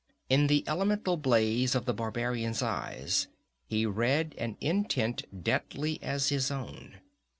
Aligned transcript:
In 0.31 0.47
the 0.47 0.63
elemental 0.65 1.15
blaze 1.15 1.75
of 1.75 1.85
the 1.85 1.93
barbarian's 1.93 2.63
eyes 2.63 3.27
he 3.67 3.85
read 3.85 4.33
an 4.39 4.57
intent 4.59 5.25
deadly 5.43 6.01
as 6.01 6.29
his 6.29 6.49
own. 6.49 7.01